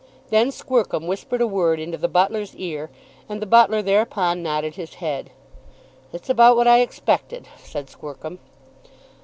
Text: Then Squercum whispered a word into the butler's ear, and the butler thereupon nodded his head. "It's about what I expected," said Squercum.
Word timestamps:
Then 0.31 0.49
Squercum 0.49 1.05
whispered 1.05 1.41
a 1.41 1.47
word 1.47 1.79
into 1.79 1.95
the 1.95 2.07
butler's 2.07 2.55
ear, 2.55 2.89
and 3.29 3.39
the 3.39 3.45
butler 3.45 3.83
thereupon 3.83 4.41
nodded 4.41 4.73
his 4.73 4.95
head. 4.95 5.29
"It's 6.11 6.27
about 6.27 6.55
what 6.57 6.65
I 6.67 6.79
expected," 6.79 7.47
said 7.63 7.87
Squercum. 7.87 8.39